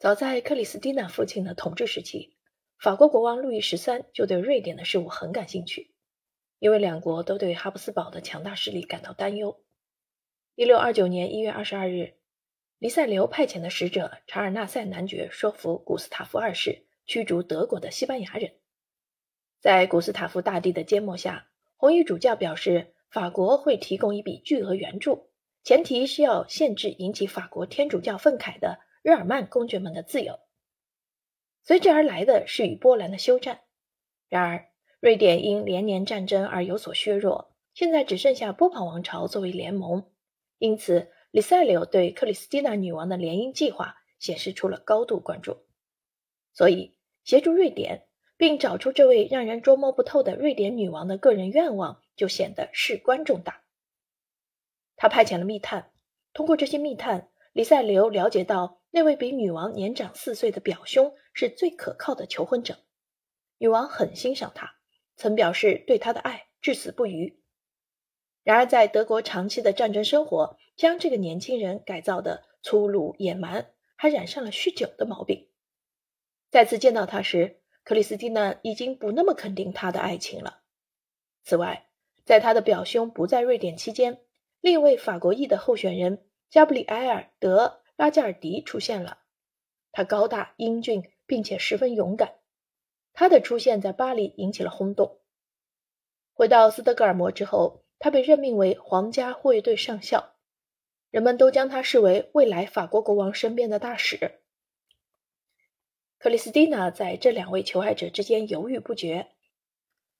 [0.00, 2.34] 早在克里斯蒂娜父亲的统治时期，
[2.78, 5.92] 法国国王路易十三就对瑞典的事务很感兴趣，
[6.58, 9.62] 因为两国都对哈布斯堡的强大势力感到担忧。
[10.54, 12.14] 一六二九年一月二十二日，
[12.78, 18.54] 黎塞留派遣的使者查尔纳塞男爵说服古斯塔夫二世驱逐德国的西班牙人。
[19.60, 25.28] 在古斯塔夫大帝的缄默下，红衣主教表示，法国会提供一笔巨额援助，
[25.62, 30.38] 前提是要限制引起法国天主教愤慨的日耳曼公爵们的自由。
[31.62, 33.60] 随之而来的是与波兰的休战。
[34.28, 34.68] 然而，
[35.00, 40.10] 瑞典因连年战争而有所削弱，现在只剩下波旁王朝作为联盟，
[40.58, 45.58] 因此里塞留对克里斯蒂娜女王的联姻计划显示出了高度关注。
[46.52, 46.94] 所以，
[47.24, 48.06] 协助瑞典。
[48.40, 53.60] 并找出这位让人捉摸不透的瑞典女王的个人愿望，就显得事关重大。
[54.96, 55.92] 他派遣了密探，
[56.32, 62.78] 通过这些密探，李塞留了解到那位比女王年长四岁的表兄是最可靠的求婚者。
[63.58, 64.76] 女王很欣赏他，
[65.16, 67.40] 曾表示对他的爱至死不渝。
[68.42, 75.48] 然而，在德国长期的战争生活将这个年轻人改造的粗鲁野蛮，还染上了酗酒的毛病。
[76.48, 80.62] 再次见到他时，克里斯蒂娜已经不那么肯定他的爱情了。
[81.44, 81.88] 此外，
[82.24, 84.22] 在他的表兄不在瑞典期间，
[84.60, 89.18] 另一位法国裔的候选人加布里埃尔·德拉加尔迪出现了。
[89.92, 92.36] 他高大英俊，并且十分勇敢。
[93.12, 95.20] 他的出现在巴黎引起了轰动。
[96.32, 100.32] 回到斯德哥尔摩之后，他被任命为皇家护卫队上校，
[101.10, 104.40] 人们都将他视为未来法国国王身边的大使。
[106.16, 109.32] 克里斯蒂娜在这两位求爱者之间犹豫不决，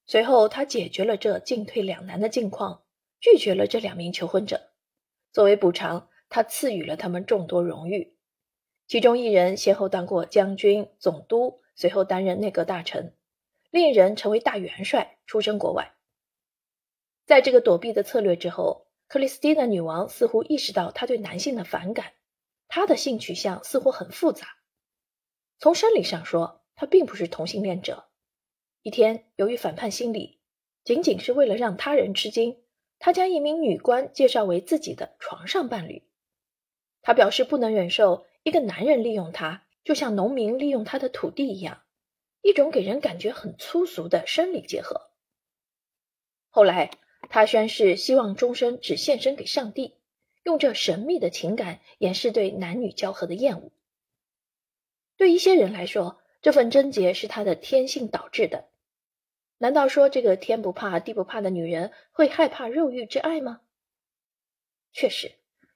[0.04, 2.84] 随后她解决了这进退两难的境况，
[3.20, 4.68] 拒绝了这两名求婚者。
[5.32, 8.16] 作为补偿，他赐予了他们众多荣誉，
[8.86, 13.12] 其中一人先后当过将军、总督，随后担任内阁大臣；
[13.70, 15.96] 另一人成为大元帅，出身国外。
[17.26, 22.12] 在这个躲避的策略之后，克里斯蒂娜女王似乎意识到她对男性的反感，
[22.68, 24.46] 她的性取向似乎很复杂。
[25.58, 28.08] 从生理上说，他并不是同性恋者。
[28.82, 30.40] 一天，由于反叛心理，
[30.84, 32.62] 仅仅是为了让他人吃惊，
[33.00, 36.04] 他将一名女官介绍为自己的床上伴侣。
[37.02, 41.82] 他表示不能忍受一个男人利用他，就像农民利用他的土地一样，
[42.42, 45.10] 一种给人感觉很粗俗的生理结合。
[46.48, 46.90] 后来，
[47.28, 49.96] 他宣誓希望终身只献身给上帝，
[50.42, 53.72] 用这神秘的情感掩饰对男女交合的厌恶。
[55.16, 58.68] 对一些人来说，这份贞洁是他的天性导致的。
[59.58, 63.60] 难道说这个天不怕地不怕的女人会害怕肉欲之爱吗？
[64.92, 65.32] 确实，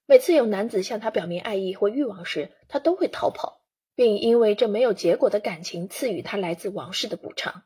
[0.06, 3.62] 每次有男子向她表明爱意或欲望时，她都会逃跑，
[3.94, 7.62] 并因为这没有结果的感情赐予她来自王室的补偿。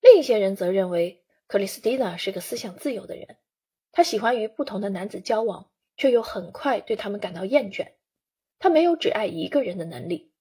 [0.00, 3.38] 另一些人则认为，克里斯蒂娜是个思想自由的人，
[3.92, 7.92] 她喜欢与不同的男子交往，却又很快对他们感到厌倦。
[8.60, 10.32] 她没有只爱一个人的能力。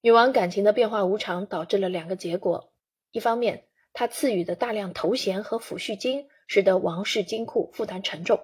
[0.00, 2.72] 女王感情的变化无常，导致了两个结果：
[3.10, 8.38] 一方面，她赐予的大量头衔和抚恤金使得王室金库负担沉重；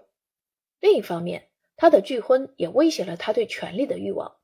[0.80, 4.36] 另一方面，他的拒婚也威胁了他对权力的欲望，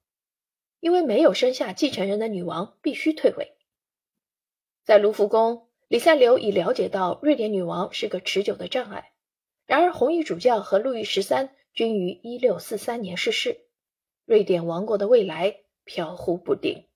[0.80, 3.56] 因为没有生下继承人的女王必须退位。
[4.84, 9.12] 在卢浮宫，李塞留已了解到瑞典女王是个持久的障碍。
[9.64, 13.66] 然而，红衣主教和路易十三均于1643年逝世，
[14.24, 16.86] 瑞典王国的未来飘忽不定。